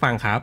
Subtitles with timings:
[0.00, 0.40] ผู้ฟังครับ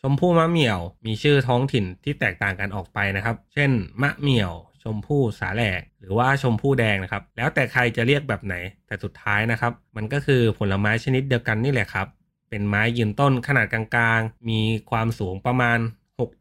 [0.00, 3.70] ชมพู่มะเหมี่ยวมีชื่อท้องถิ่นที่แตกต่างกันออกไปนะครับ เช่น
[4.02, 8.54] มะเหมี่ยว ชมพู่สาแหลก หรือว่าชมพู่แดงนะครับ แล้วแต่ใครจะเรียกแบบไหน
[8.86, 12.06] แต่สุดท้ายนะครับ มันก็คือผลไม้ชนิดเดียวกันนี่แหละครับ
[12.50, 14.60] เป็นไม้ยืนต้นขนาดกลางๆ มี
[14.90, 15.78] ความสูงประมาณ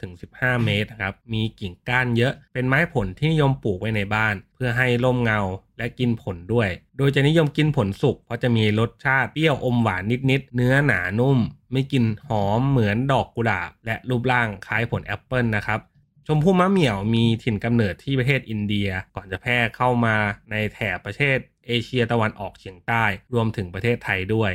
[0.01, 5.39] 6-15 เมตรครับ มีกิ่งก้านเยอะ เป็นไม้ผลที่นิยมปลูกไว้ในบ้าน เพื่อให้ร่มเงา
[5.77, 11.39] และกินผลด้วย โดยจะนิยมกินผลสุกเพราะจะมีรสชาติเปรี้ยวอมหวานนิดๆ เนื้อหนานุ่ม
[11.71, 15.79] ไม่กลินหอมเหมือนดอกกุหลาบ และรูปร่างคล้ายผลแอปเปิลนะครับ
[16.27, 20.15] ชมพู่มะเหมี่ยวมีถิ่นกำเนิดที่ประเทศอินเดีย ก่อนจะแพร่เข้ามา
[20.51, 24.51] ในแถบประเทศเอเชียตะวันออกเฉียงใต้ รวมถึงประเทศไทยด้วย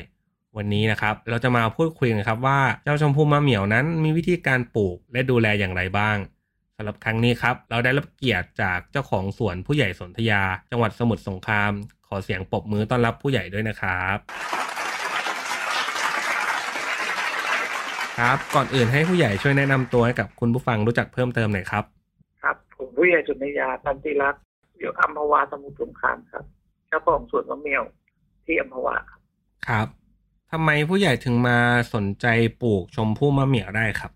[0.57, 6.17] วันนี้นะครับเราจะมาพูดคุยกันครับว่าเจ้าชมพู่มะเหมี่ยวนั้นมีวิธีการปลูกและดูแลอย่างไรบ้าง
[6.77, 11.73] สำหรับครั้งนี้ครับ เราได้รับเกียรติจากเจ้าของสวนผู้ใหญ่สนธยา จังหวัดสมุทรสงคราม
[12.07, 14.17] ขอเสียงปรบมือต้อนรับผู้ใหญ่ด้วยนะครับ
[18.19, 21.85] ครับ ก่อนอื่นให้ผู้ใหญ่ช่วยแนะนำตัวให้กับคุณผู้ฟังรู้จักเพิ่มเติมหน่อยครับ
[22.43, 24.43] ครับ ผมผู้ใหญ่จุนยาตันติรักษ์
[24.79, 26.45] อยู่อัมพวาสมุทรสงครามครับ
[26.89, 27.83] เจ้าของสวนมะเมียว
[28.45, 29.21] ที่อัมพวาครับ
[29.69, 29.87] ครับ
[30.51, 31.59] ทำไมผู้ใหญ่ถึงมา
[31.95, 32.27] สนใจ
[32.63, 34.13] ปลูกชมพู่มะเหมี่ยวได้ครับ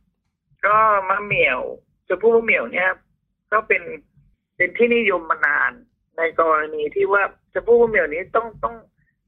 [0.66, 0.78] ก็
[1.08, 1.60] มะเมียว
[2.08, 2.90] จะพูดมะเมียวเนี่ย
[3.52, 3.82] ก็เป็น
[4.56, 5.72] เป็นที่นิยมมานาน
[6.16, 7.22] ในกรณีที่ว่า
[7.54, 8.76] จะพูดมะเมียวนี้ต้องต้อง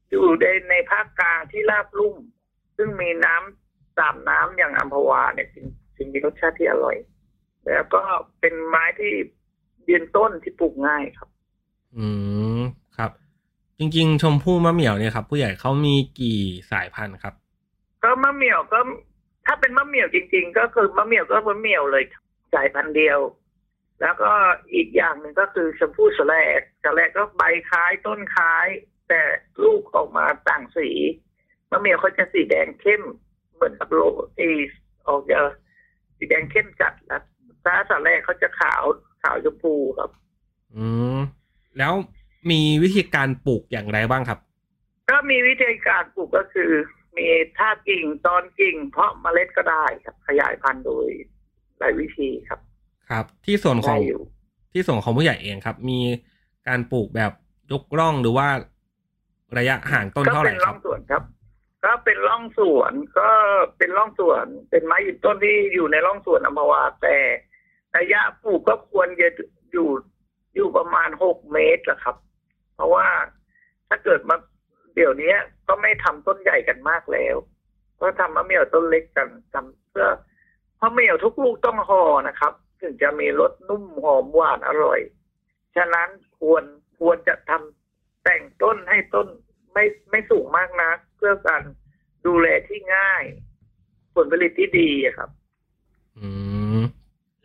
[0.09, 2.15] อยู่ในในภาคกลางที่ราบลุ่ม
[2.77, 3.62] ซึ่งมีน้ำ
[3.97, 5.65] สามน้ำอย่างอัมพวาเนี่ยจึง
[5.97, 6.97] จึงมีรสชาติที่อร่อย
[7.67, 8.01] แล้วก็
[8.39, 9.11] เป็นไม้ที่
[9.89, 11.29] ยืนต้นที่ปลูกง่ายครับ
[11.97, 12.07] อื
[12.59, 12.61] ม
[12.97, 13.11] ครับ
[13.79, 16.39] จริง ๆ ชมพู่มะเหมี่ยวเนี่ยครับ ผู้ใหญ่เขามีกี่
[16.71, 17.33] สายพันธุ์ครับ
[18.03, 18.79] ก็มะเหมี่ยวก็
[19.45, 22.03] ถ้าเป็นมะเหมี่ยวจริง ๆ ก็คือมะเหมี่ยวก็มะเหมี่ยวเลย
[22.53, 23.19] สายพันธุ์เดียว
[24.01, 24.31] แล้วก็
[24.73, 28.67] อีกอย่างหนึ่งก็คือชมพู่สแลกสแลกก็ใบคล้ายต้นคล้าย
[29.09, 29.21] แต่
[29.63, 30.89] ลูกออกมาต่างสี
[31.71, 33.03] มะเหมี่ยวเขาจะสีแดงเข้ม
[33.63, 34.01] เหมือนกับโล
[34.39, 34.49] อี
[35.07, 35.39] ออกจะ
[36.17, 37.21] สีแดงเข้มจัดแล้ว
[37.63, 38.83] ถ้าสแลกเขาจะขาว
[39.23, 40.09] ขาวชมพูครับ
[40.75, 40.85] อื
[41.17, 41.19] ม
[41.77, 41.93] แล้ว
[42.51, 44.39] มีวิธีการปลูกอย่างไรบ้างครับ
[45.09, 46.71] ก็มีวิธีการปลูกก็คือ
[47.17, 51.07] มีท่ากิ่งตอนกิ่ง เพาะเมล็ดก็ได้ครับ ขยายพันธุ์โดย
[51.79, 52.59] หลายวิธีครับ
[53.09, 54.21] ครับ ที่ส่วนของได้อยู่
[54.73, 55.99] ที่ส่วนของผู้ใหญ่เองครับ มี
[56.67, 57.31] การปลูกแบบ
[57.71, 58.47] ยกร่องหรือว่า
[59.57, 61.21] ระยะห่างต้นก็เท่าไหเป็ร่นคร่รัอบงสวนครับ
[61.83, 63.29] ก็เป็นร่องสวนก็
[63.77, 67.17] เป็นร่องสวน เป็นไม้ยืนต้นที่อยู่ในร่องสวนอัมพวาแต่
[67.97, 69.27] ระยะปลูกก็ควรจะ
[69.71, 69.89] อยู่
[70.55, 72.15] อยู่ประมาณหกเมตรละครับ
[72.75, 73.07] เพราะว่า
[73.89, 74.35] ถ้าเกิดมา
[74.95, 75.33] เดี๋ยวนี้
[75.67, 77.35] ก็ไม่ทำต้นใหญ่กันมากแล้ว
[78.01, 80.09] ก็ทำมะเมี่ยวต้นเล็กกันทำเพื่อ
[80.81, 84.99] มะเมี่ยวทุกลูกต้องห่อนะครับ ถึงจะมีรสนุ่มหอมหวานอร่อย
[85.75, 86.63] ฉะนั้นควร
[86.99, 89.27] ควรจะทำแต่งต้นให้ต้น
[89.73, 91.61] ไม่ไม่สูงมากนักเพื่อการ
[92.25, 93.23] ดูแลที่ง่าย
[94.15, 95.29] ผลผลิตที่ดีอะครับ
[96.17, 96.27] อื
[96.79, 96.81] ม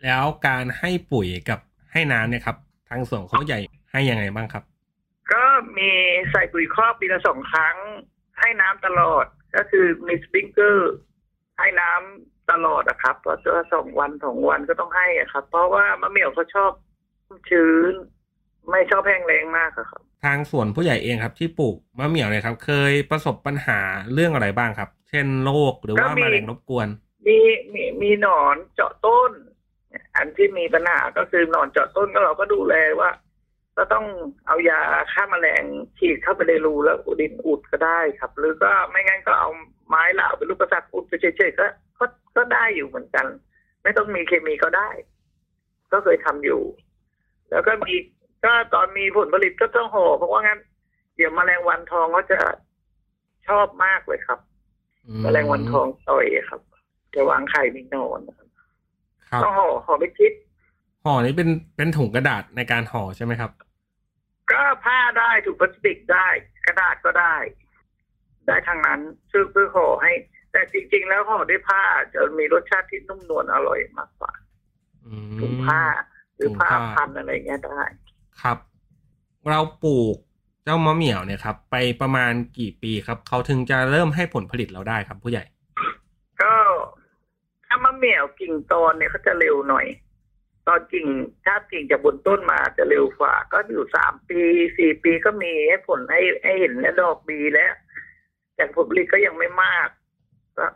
[0.04, 1.60] แล้วการให้ปุ๋ยกับ
[1.92, 2.56] ให้น้ำเนี่ยครับ
[2.88, 3.60] ทางส่วนของผู้ใหญ่
[3.92, 4.64] ให้ยังไงบ้างครับ
[5.32, 5.44] ก็
[5.78, 5.90] มี
[6.30, 7.76] ใส่ปุ๋ยครอบปีละสองครั้ง
[8.40, 10.94] ให้น้ำตลอดก็คือมีสปริงเกอร์
[11.58, 16.72] ให้น้ำตลอดอะครับเพราะตัวสองวันสองวันก็ต้องให้อะครับ เพราะว่ามะเหมี่ยวเขาชอบ
[17.50, 17.92] ชื้น
[18.70, 23.78] ไม่ชอบแห้งแล้งมากอะครับ ทางส่วนผู้ใหญ่เองครับ ที่ปลูกมะเหมี่ยวเนี่ยครับ เคยประสบปัญหา
[24.12, 26.88] เรื่องอะไรบ้างครับ เช่นโรคหรือว่าก็มีแมลงรบกวน
[27.26, 27.38] มี
[27.72, 29.32] มีมีหนอนเจาะต้น
[30.16, 33.10] อันที่มีปัญหาก็คือหนอนเจาะต้นก็เราก็ดูแลว่า
[33.76, 34.06] ก็ต้อง
[34.46, 34.80] เอายา
[35.12, 35.64] ฆ่าแมลง
[35.98, 39.50] ฉีดเข้าไปในรูแล้วอุดินอุดก็ได้ครับ หรือก็ไม่งั้นก็เอา
[39.88, 41.66] ไม้เหล่าเป็นลูกกระสัดอุดไปเฉยๆก็
[41.98, 42.04] ก็
[42.36, 43.26] ก็ได้อยู่เหมือนกัน
[43.82, 44.90] ไม่ต้องมีเคมีก็ได้
[45.92, 46.62] ก็เคยทำอยู่
[47.50, 47.94] แล้วก็มี
[48.44, 50.60] ก็ตอนมีผลผลิตก็ต้องห่อเพราะว่างั้น
[51.16, 52.38] เดี๋ยวแมลงวันทองเขาจะ
[53.48, 54.40] ชอบมากเลยครับ
[55.06, 56.60] อืมแมลงวันทองต่อยครับ
[57.14, 58.48] จะวางไข่มีหนอนนะครับ
[59.30, 60.32] ครับต้องห่อห่อไม่คิด
[61.04, 63.50] ห่อนี้เป็นเป็นถุงกระดาษในการห่อใช่ไหมครับ
[64.52, 66.28] ก็ผ้าได้ถุงพลาสติกได้
[66.66, 67.36] กระดาษก็ได้
[68.46, 69.00] ได้ทางนั้น
[69.30, 70.12] ซื้อเพื่อห่อให้
[70.52, 71.82] แต่แต่จริง ๆ แล้วห่อด้วยผ้า
[72.14, 74.32] จะมีรสชาติที่นุ่มนวลอร่อยมากกว่า
[75.06, 75.80] อืมถุงผ้า
[76.36, 77.82] หรือถุงผ้าผ้าพันอะไรเงี้ยได้
[78.42, 78.58] ครับ
[79.48, 80.16] เราปลูก
[80.64, 85.44] เจ้ามะเหมี่ยวเนี่ยครับ ไปประมาณกี่ปีครับเขาถึงจะเริ่มให้ผลผลิตเราได้ครับ ผู้ใหญ่
[86.42, 86.54] ก็
[87.66, 89.86] ถ้ามะเหมี่ยวกิ่งตอนเนี่ยเขาจะเร็วหน่อย
[90.66, 91.06] ตอนกิ่ง
[91.44, 94.40] ถ้ากิ่งจากบนต้นมาจะเร็วกว่า ก็อยู่สามปี
[94.78, 97.74] สี่ปีก็มีให้ผลให้ให้เห็นและดอกดีแล้ว
[98.54, 99.88] แต่ผลผลิตก็ยังไม่มาก
[100.58, 100.66] ก็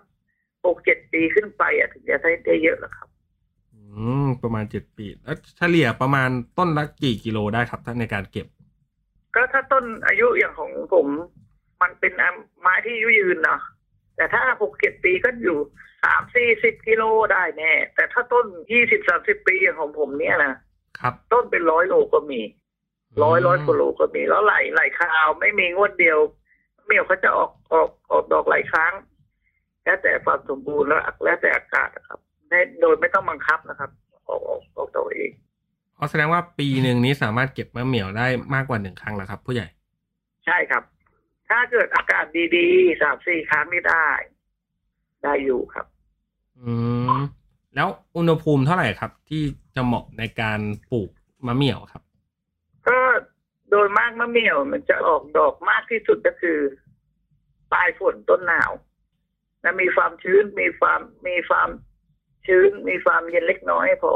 [0.64, 3.08] หกเจ็ดปีขึ้นไปอะถึงจะได้ได้เยอะแล้วครับ
[3.92, 6.28] อืมประมาณเจ็ดปีแล้วเฉลี่ยประมาณ
[6.58, 8.46] ต้นละกี่กิโลได้ครับถ้าในการเก็บ
[9.34, 11.06] ก็ถ้าต้นอายุอย่างของผม
[11.82, 12.12] มันเป็น
[12.60, 13.60] ไม้ที่อายุยืนเนาะ
[14.16, 15.58] แต่ถ้าหกเจ็ดปีก็อยู่
[16.04, 17.02] สามสี่สิบกิโล
[17.32, 20.54] ได้แน่แต่ถ้าต้นยี่สิบสามสิบปีอย่างของผมเนี่ยนะ
[21.00, 22.40] ครับ ต้นเป็นร้อยโลก็มี
[23.22, 26.18] ร้อยร้อยกว่าโลก็มีแล้วไหลไหลคราวไม่มีงวดเดียว
[26.86, 28.92] เมี่ยวเขาจะออกออกออกดอกหลายครั้ง
[29.84, 32.18] แล้วแต่ความสมบูรณ์แล้วแล้วแต่อากาศนะครับ
[32.48, 33.40] ไม่โดยไม่ต้องบัง
[36.12, 39.66] แสดงว่าปีหนึ่งนี้สามารถเก็บมะเหมี่ยวได้มากกว่าหนึ่งครั้งแล้วครับ ผู้ใหญ่
[40.44, 40.82] ใช่ครับ
[41.48, 42.24] ถ้าเกิดอากาศ
[42.56, 44.08] ดีๆสามสี่ครั้งนี่ได้
[45.22, 45.86] ได้อยู่ครับ
[46.60, 46.72] อื
[47.16, 47.20] ม
[47.74, 49.42] แล้วอุณหภูมิเท่าไหร่ครับ ที่
[49.74, 50.60] จะเหมาะในการ
[50.90, 51.10] ปลูก
[51.46, 52.02] มะเหมี่ยวครับ
[52.88, 52.98] ก็
[53.70, 56.58] โดยมากมะเหมี่ยวมันจะออกดอกมากที่สุดก็คือ
[57.72, 58.70] ปลายฝนต้นหนาว
[59.62, 61.68] และมีความชื้นมีความมีความ
[62.46, 64.12] ชื้นมีความเย็นเล็กน้อยพอ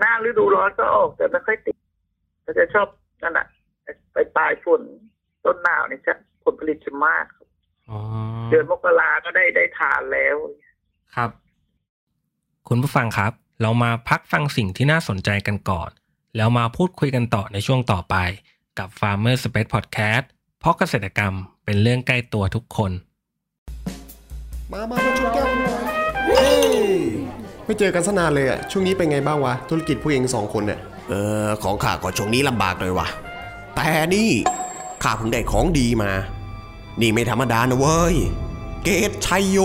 [0.00, 1.76] หน้าฤดูร้อนก็ออกแต่ไม่ค่อยติด
[2.44, 2.86] ก็จะชอบ
[3.22, 3.46] นั่นแหะ
[4.12, 4.82] ไปปลายฝน
[5.44, 6.12] ต้นหนาวเนี่ยจะ
[6.44, 7.26] ผลผลิตจะมาก
[7.90, 7.98] อ๋อ
[8.50, 10.36] เดือนมกราก็ได้ได้ทานแล้ว
[11.14, 11.30] ครับ
[12.68, 13.32] คุณผู้ฟังครับ
[13.62, 15.90] เรามาพักฟังสิ่งที่น่าสนใจกันก่อน
[16.36, 18.16] แล้วมาพูดคุยกันต่อในช่วงต่อไป
[18.78, 20.24] กับ Farmer Space Podcast
[20.58, 22.92] เพราะเกษตรกรรมเป็นเรื่องใกล้ตัวทุกคน
[24.72, 25.69] มา มามาชนแก้ว
[27.70, 31.14] ไม่เจอกันสนานเลยอะช่วงนี้เป็นไงบ้างวะ ธุรกิจผู้เองสองคนเนี่ยเอ
[31.46, 33.08] อ ของข้าก็ช่วงนี้ลำบากเลยว่ะ
[33.76, 34.30] แต่นี่
[35.02, 36.10] ข้าเพิ่งได้ของดีมา
[37.00, 38.16] นี่ไม่ธรรมดานะเว้ย
[38.84, 39.58] เกตชัยโย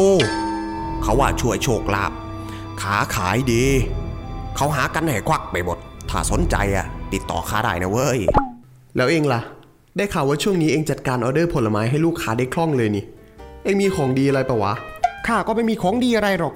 [1.04, 2.12] เขาว่าช่วยโชคลาภ
[2.82, 3.66] ขาขายดี
[4.56, 5.78] เขาหากันให้ควักไปหมด
[6.10, 8.20] ถ้าสนใจอะติดต่อข้าได้นะเว้ย
[8.96, 9.42] แล้วเองล่ะ
[9.98, 13.04] ได้ข่าวว่าช่วงนี้เองจัดการออเดอร์ผลไม้ให้ลูกค้าได้คล่องเลยนี่
[13.64, 14.74] เองมีของดีอะไรปะวะ
[15.28, 16.56] ข้าก็ไม่มีของดีอะไรหรอก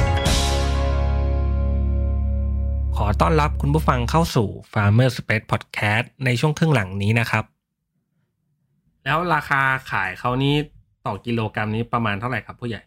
[3.19, 7.45] ต้อนรับคุณผู้ฟังเข้าสู่ Farmer Space Podcast ในช่วงครึ่งหลังนี้นะครับ
[9.05, 9.61] แล้วราคา
[9.91, 10.55] ขายเขานี้
[11.05, 12.81] ต่อกิโลกรรัมนี้ประมาณเท่าไหร่ครับผู้ใหญ่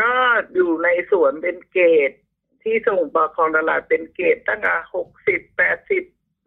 [0.00, 0.12] ก็
[0.54, 2.10] อยู่ในสวนเป็นเกรด
[2.62, 6.02] ที่ส่งปลาคลองตลาดเป็นเกรดตั้งแต่หกสิบแปดสิบ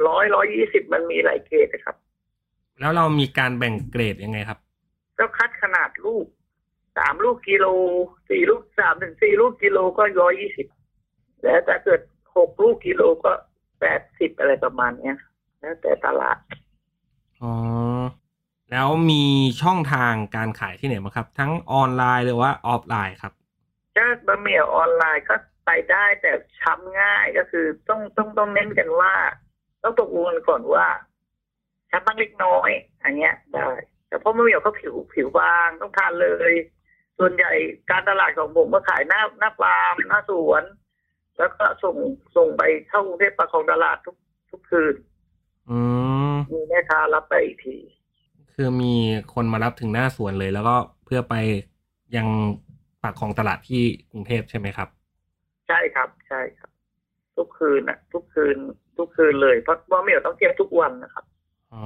[0.07, 1.95] ร้อยร้อยยี่สิบมันมีหลายเกรดนะครับ
[2.79, 4.59] แล้วเรามีการแบ่งเกรดยังไงครับ
[5.19, 6.25] ก็คัดขนาดลูก
[6.97, 7.65] สามลูกกิโล
[8.29, 10.67] สี่ลูกสามถึงสี่ลูกกิโลก็ร้อยยี่สิบ
[11.43, 12.01] แล้วถ้าเกิด
[12.35, 13.33] หกลูกกิโลก็
[13.79, 15.17] แปดสิบอะไรประมาณเนี้ย
[15.59, 16.37] แล้วแต่ตลาด
[17.41, 17.53] อ๋อ
[18.71, 19.23] แล้วมี
[19.61, 23.33] ช่องทางการขายที่ไหนบ้างครับ ทั้งออนไลน์หรือว่าออฟไลน์ครับ
[23.97, 25.35] ก็มะเหมี่ยวออนไลน์ก็
[25.65, 29.13] ไปได้แต่ช้ำง่ายก็คือต้องต้องต้องเน้นกันว่า
[29.83, 30.87] ต้องตกลงกันก่อนว่า
[31.89, 32.71] ช้ำบ้างเล็กน้อย
[33.03, 33.69] อันเนี้ยได้
[34.07, 36.53] แต่เพราะมะเหมี่ยวเขาผิวผิวบางต้องทานเลย
[37.19, 37.51] ส่วนใหญ่
[37.91, 40.63] การตลาดของผมก็ขายหน้าหน้าฟาร์มหน้าสวน
[41.37, 41.95] แล้วก็ส่ง
[42.35, 44.15] ส่งไปเข้ากรุงเทพปากคลองตลาดทุก
[44.51, 44.95] ทุกคืน
[45.69, 45.79] อื
[46.33, 47.77] มมีแม่ค้ารับไปอีกที
[48.53, 48.93] คือมี
[49.33, 51.35] คนมารับถึงหน้าสวนเลย แล้วก็เพื่อไป
[52.15, 52.27] ยัง
[53.03, 54.89] ปากของตลาดที่กรุงเทพใช่ไหมครับ
[55.67, 56.69] ใช่ครับ ใช่ครับ
[57.37, 58.57] ทุกคืนนะทุกคืน
[58.97, 61.25] ทุกคืนเลยเพราะบะเหมี่ยวต้องเก็บทุกวันนะครับ
[61.73, 61.85] อ๋อ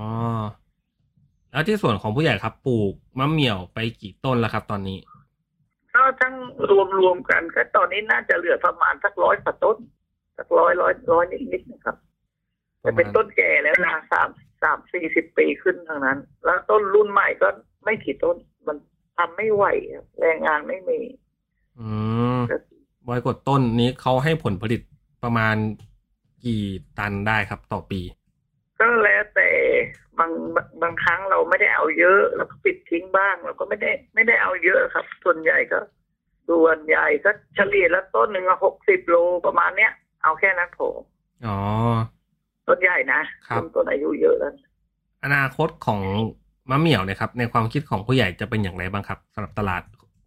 [1.51, 4.97] แล้วที่ส่วนของผู้ใหญ่ครับ ปลูกมะเหมี่ยวไปกี่ต้นแล้วครับ ตอนนี้
[5.95, 6.35] ก็ทั้ง
[6.69, 9.77] รวมรวมกันก็ตอนนี้น่าจะเหลือประมาณสักร้อยกว่าต้น
[10.37, 11.95] สักร้อยร้อยร้อยนิดนิดๆนะครับ
[12.81, 14.29] แต่เป็นต้นแก่แล้วนะสาม
[14.63, 17.47] สามสี่สิบปีขึ้นทางนั้น แล้วต้นรุ่นใหม่ก็
[17.83, 18.35] ไม่กี่ต้น
[18.67, 18.77] มัน
[19.17, 20.99] ทำไม่ไหวครับแรงงานไม่มี
[21.79, 21.87] อื
[22.37, 22.39] ม
[23.07, 24.81] บอยกดต้นนี้เขาให้ผลผลิต
[25.23, 25.55] ประมาณ
[26.45, 26.63] กี่
[26.97, 28.01] ตันได้ครับต่อปี
[28.79, 29.04] ก็แล้วแต่
[30.19, 35.79] บางบางบางครั้งเราไม่ได้เอาเยอะเราก็ปิดทิ้งบ้างเราก็ไม่ได้ไม่ได้เอาเยอะครับ ส่วนใหญ่ก็
[36.49, 39.91] ส่วนใหญ่ก็เฉลี่ยแล้วต้นหนึ่งหกสิบโลประมาณเนี้ย
[40.23, 40.89] เอาแค่นั้นพอ
[41.47, 41.57] อ๋อ
[42.67, 44.53] ต้นใหญ่นะครับต้นต้นอายุเยอะแล้ว
[45.23, 46.01] อนาคตของ
[46.69, 49.83] มะเหมี่ยวเนี่ยครับ ในความคิดของผู้ใหญ่จะเป็นอย่างไรบ้างครับสำหรับตลาด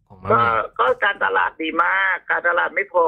[0.06, 3.06] ของมะเหก็มี่ยวก็การตลาดดีมาก การตลาดไม่พอ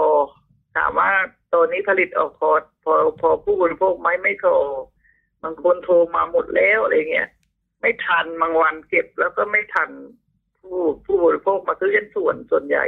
[0.76, 1.10] ถามว่า
[1.52, 2.50] ตัวนี้ผลิตออกพอ
[2.84, 4.54] พอพอผู้บริโภคไหมไม่พอ
[5.42, 7.28] บางคนโทรมาหมดแล้วอะไรเงี้ย
[7.80, 9.90] ไม่ทันบางวันเก็บแล้วก็ไม่ทัน
[10.60, 12.86] ผู้ผู้บริโภคมาซื้อกันส่วนส่วนใหญ่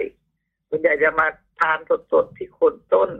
[0.68, 1.26] ส่วนใหญ่จะมา
[1.60, 1.78] ทาน
[2.12, 3.10] สดๆที่โคนต้น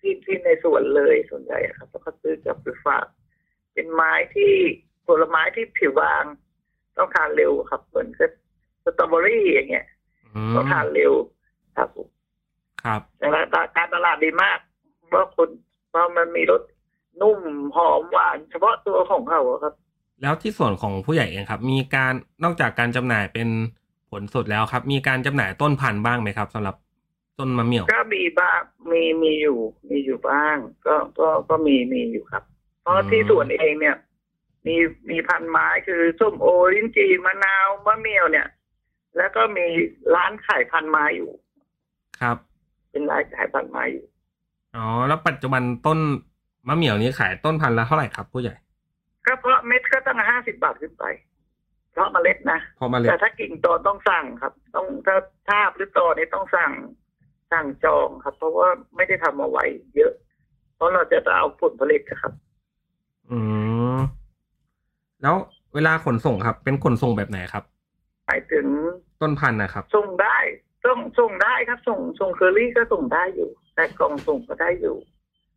[0.00, 3.06] ที่ที่ในสวนเลยส่วนใหญ่อะครับแล้วก็ซื้อกลับไปฝาก
[3.72, 4.52] เป็นไม้ที่
[5.06, 6.24] ผลไม้ที่ผิวบาง
[6.96, 8.30] ต้องทานเร็วครับ เหมือนกับ
[8.84, 9.86] สตรอเบอรี่อย่างเงี้ย
[10.34, 11.12] อืมต้องทานเร็ว
[11.76, 12.08] ครับผม
[12.84, 13.42] ครับแต่ละ
[13.76, 14.58] การตลาดดีมาก
[15.08, 15.48] เพราะคน
[15.88, 16.62] เพราะมันมีรส
[17.20, 17.40] นุ่ม
[17.76, 19.74] หอมหวานเฉพาะตัวของเขาอะครับ
[20.22, 22.12] แล้วที่ส่วนของผู้ใหญ่เองครับ มีการ
[22.44, 23.48] นอกจากการจำหน่ายเป็น
[24.10, 26.76] ผลสดแล้วครับ มีการจำหน่ายต้นพันธุ์บ้างไหมครับสำหรับ
[27.38, 29.58] ต้นมะเหมี่ยวก็มีบ้างมีมีอยู่
[29.90, 32.44] มีอยู่บ้าง ก็ก็ก็มีมีอยู่ครับ
[32.82, 33.96] เพราะอืมที่สวนเองเนี่ย
[34.66, 34.76] มี
[35.10, 38.48] มีพันไม้คือส้มโอลิ้นจี่มะนาวมะเมี่ยวเนี่ย
[39.16, 39.66] แล้วก็มี
[40.14, 41.30] ร้านขายพันไม้อยู่
[42.20, 42.36] ครับ
[42.90, 44.04] เป็นร้านขายพันไม้อยู่
[44.76, 45.98] อ๋อแล้วปัจจุบันต้น
[46.68, 48.54] มะเหมี่ยวนี้ขายต้นพันธุ์ละเท่าไหร่ครับผู้ใหญ่
[49.26, 51.04] ก็เพราะเม็ดก็ตั้งห้าสิบบาทขึ้นไป
[51.92, 55.16] เพราะเมล็ดนะพอมาเลยแต่ถ้ากิ่งตอนต้องสั่งครับ ต้องถ้า
[55.48, 56.72] ทาบหรือตอนนี่ต้องสั่ง
[57.52, 59.64] สั่งจองครับ เพราะว่าไม่ได้ทำเอาไว้
[59.96, 60.12] เยอะ
[60.76, 62.32] เพราะเราจะเอาผลผลิตครับ
[63.30, 63.38] อื
[63.96, 63.98] ม
[65.22, 65.36] แล้ว
[65.74, 67.64] เวลาขนส่งครับ เป็นขนส่งแบบไหนครับ
[68.26, 68.66] หมายถึง
[69.20, 70.38] ต้นพันธุ์นะครับ ส่งได้
[70.84, 74.96] ส่งส่งได้ครับ ส่งส่งเคอรี่ก็ส่งได้อยู่ แต่กล่องส่งก็ได้อยู่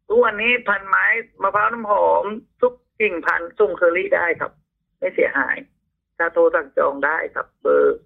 [0.07, 1.05] ทุกวันนี้พันธุ์ไม้
[1.41, 2.25] มะพร้าวน้ำหอม
[2.61, 4.51] ทุกกิ่งพันธุ์ส่งเคอรี่ได้ครับ
[4.99, 5.55] ไม่เสียหาย
[6.17, 7.97] ถ้าโทรสั่งจองได้ครับ เบอร์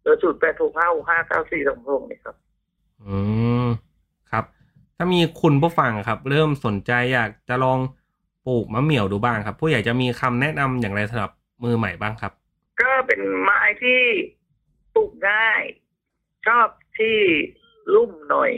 [0.00, 2.36] เบอร์ศูนย์แปดหกห้าห้าเก้าสี่สองหกนี่ครับ
[3.06, 3.16] อื
[3.64, 3.66] ม
[4.30, 4.44] ครับ
[4.96, 7.78] ถ้ามีคุณผู้ฟังครับ เริ่มสนใจอยากจะลอง
[8.46, 11.32] ปลูกมะเหมี่ยวดูบ้างครับ ผู้ใหญ่จะมีคำแนะนำอย่างไรสำหรับ
[11.64, 12.32] มือใหม่บ้างครับ
[12.80, 14.02] ก็เป็นไม้ที่
[14.94, 15.62] ปลูกง่าย
[16.46, 17.18] ชอบที่
[17.94, 18.52] ลุ่มหน่อย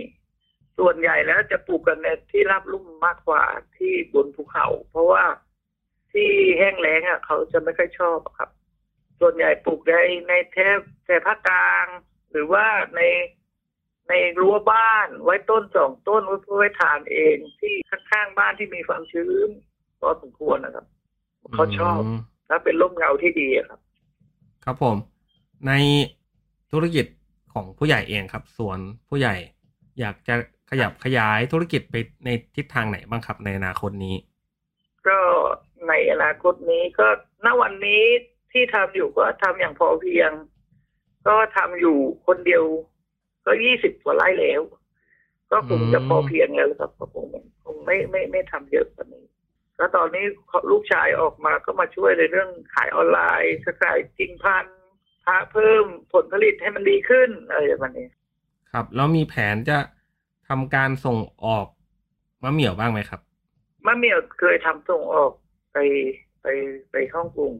[0.80, 3.44] ส่วนใหญ่แล้วจะปลูกกันในที่ราบลุ่มมากกว่า
[3.76, 5.24] ที่บนภูเขา เพราะว่า
[6.12, 8.50] ที่แห้งแล้งอะ เขาจะไม่ค่อยชอบอะครับ
[9.20, 9.94] ส่วนใหญ่ปลูกใน
[10.28, 11.86] ในแถบแถบภาคกลาง
[12.30, 13.00] หรือว่าใน
[14.08, 19.48] ในรั้วบ้านไว้ต้นสองต้นไว้เพื่อไว้ทานเองที่ข้างๆบ้านที่มีความชื้น
[20.00, 20.86] พอสมควรนะครับ
[21.54, 22.08] เขาชอบม
[22.48, 23.80] ถ้าเป็นร่มเงาที่ดีอะครับ
[24.64, 24.96] ครับผม
[25.66, 25.72] ใน
[26.72, 27.06] ธุรกิจ
[27.54, 29.34] ของผู้ใหญ่เองครับ ส่วนผู้ใหญ่
[30.00, 30.34] อยากจะ
[30.70, 34.16] ขยับขยายธุรกิจไปในทิศทางไหนบ้างครับในอนาคตนี้
[35.08, 35.18] ก็
[35.88, 37.08] ในอนาคตนี้ก็
[37.44, 38.02] ณวันนี้
[38.52, 40.30] ที่ทำอยู่ก็ทำอย่างพอเพียง
[41.26, 42.64] ก็ทำอยู่คนเดียว
[43.44, 44.60] ก็ยี่สิบกว่าไร่แล้ว
[45.50, 49.24] ก็คงจะอืมพอเพียงแล้วครับก็คงไม่คงไม่ไม่ไม่ทำเยอะกว่านี้
[49.76, 50.24] แล้วตอนนี้
[50.70, 54.76] ลูกชายออกมาก็มาช่วยในเรื่องขายออนไลน์ขายจริงพันธุ์
[55.24, 58.08] พาเพิ่มผลผลิตให้มันดีขึ้นอะไรแบบนี้
[58.72, 59.78] ครับ แล้วมีแผนจะ
[60.50, 61.66] ทำการส่งออก
[62.42, 63.20] มะเหมี่ยวบ้างไหมครับ
[63.86, 65.32] มะเหมี่ยวเคยทำส่งออก
[65.72, 65.78] ไป
[66.42, 66.46] ไป
[66.90, 67.52] ไปฮ่องกง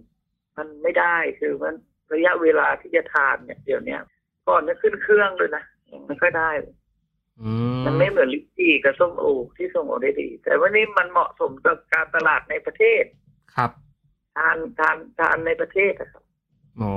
[0.56, 1.74] มันไม่ได้คือมัน
[2.12, 4.00] ระยะเวลาที่จะทานเนี่ยเดี๋ยวเนี้ย
[4.48, 6.50] ก่อนจะขึ้นเครื่องเลยนะยังไม่ค่อยได้
[7.42, 9.24] อืมมันไม่เหมือนลิปจี้กับส้มโอ
[9.56, 13.04] ที่ส่งออกได้ดี แต่วันนี้มันเหมาะสมกับการตลาดในประเทศ
[13.54, 13.70] ครับ
[14.36, 16.22] ทานทานทานในประเทศอะครับ
[16.80, 16.94] อ๋อ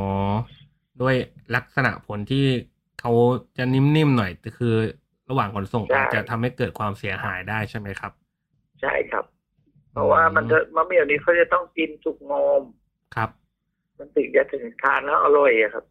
[1.02, 1.16] ด้วย
[1.56, 2.46] ลักษณะผลที่
[3.00, 3.12] เขา
[3.58, 4.76] จะนิ่มๆหน่อยแต่คือ
[5.30, 8.12] ระหว่างขนส่งใช่อาจจะทำให้เกิดความเสียหายได้ใช่ไหมครับ
[8.82, 9.26] ใช่ครับ
[9.92, 12.62] เพราะว่ามันจะมะเหมี่ยวนี้เขาจะต้องกินสุกงอม
[13.16, 13.30] ครับ
[13.98, 15.86] มันถึงจะถึงทานแล้วอร่อยอะครับ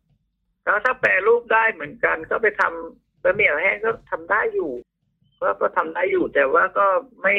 [0.64, 4.70] แล้วถ้าแปรรูปได้เหมือนกัน ก็ไปทำบะหมี่แห้งก็ทำได้อยู่
[5.40, 6.86] ก็ก็ทำได้อยู่แต่ว่าก็
[7.22, 7.36] ไม่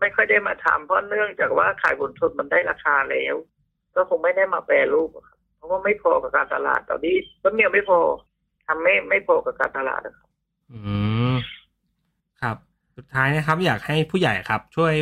[0.00, 3.34] ไม่ค่อยได้มาทำเพราะเนื่องจากว่าขายบนทุนมันได้ราคาแล้ว
[3.94, 7.98] ก็คงไม่ได้มาแปรรูปอะครับเพราะว่าไม่พอกับการตลาดตอนนี้บะหมี่ไม่พอ
[8.66, 10.28] ทำไม่ไม่พอกับการตลาดอะครับ
[10.72, 10.78] อื
[11.32, 11.34] ม
[12.42, 12.56] ครับ
[12.96, 14.94] สุดท้ายนะครับ อยากให้ผู้ใหญ่ครับ ช่วย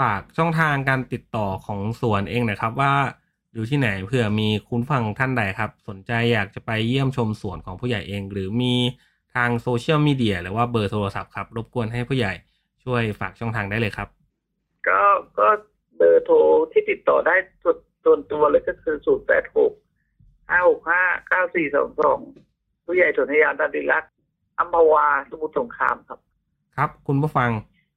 [0.00, 2.92] ฝากช่องทางการติดต่อของสวนเองหนะครับ ว่า
[3.52, 8.74] อยู่ที่ไหนเผื่อมีคุณฟังท่านใดครับ สนใจอยากจะไปเยี่ยมชมสวนของผู้ใหญ่เอง หรือมี
[9.34, 12.32] ทางโซเชียลมีเดียหรือว่าเบอร์โทรศัพท์ครับ รบกวนให้ผู้ใหญ่
[12.84, 14.08] ช่วยฝากช่องทางได้เลยครับ
[14.88, 15.00] ก็
[15.38, 15.48] ก็
[15.96, 16.36] เบอร์โทร
[16.72, 19.72] ที่ติดต่อได้ส่วนส่วนตัวเลยก็คือศูนย์แปดหก
[20.50, 22.18] ห้าหกห้าเก้าสี่สองสอง
[22.84, 24.04] ผู้ใหญ่สนธยานตันติรัก
[24.58, 26.18] อัมพวาสมุทรสงครามครับ
[26.76, 27.50] ครับ คุณผู้ฟัง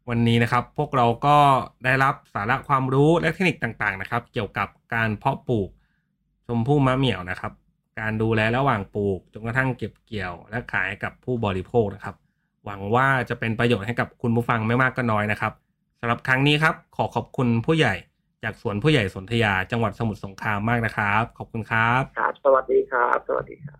[0.09, 1.37] วันนี้นะครับ พวกเราก็
[1.85, 5.69] ได้รับสาระความรู้และเทคนิคต่างๆนะครับ เกี่ยวกับการเพาะปลูก
[6.47, 7.53] ชมพู่มะเหมี่ยวนะครับ
[7.99, 12.15] การดูแลระหว่างปลูกจนกระทั่งเก็บเกี่ยว และขายให้กับผู้บริโภคนะครับ
[12.65, 15.53] หวังว่าจะเป็นประโยชน์ให้กับคุณผู้ฟังไม่มากก็น้อยนะครับ
[15.99, 17.95] สำหรับครั้งนี้ครับ ขอขอบคุณผู้ใหญ่
[18.43, 23.79] จากสวนผู้ใหญ่สนธยา จังหวัดสมุทรสงครามมากนะครับ ขอบคุณครับ ครับ สวัสดีครับ สวัสดีครับ